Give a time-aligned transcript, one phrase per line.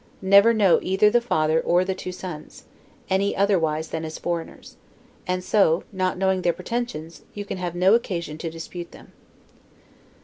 [0.23, 2.63] Never know either the father or the two sons,
[3.07, 4.75] any otherwise than as foreigners;
[5.27, 9.11] and so, not knowing their pretensions, you have no occasion to dispute them.